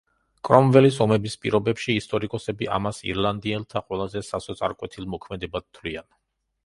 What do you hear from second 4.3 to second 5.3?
სასოწარკვეთილ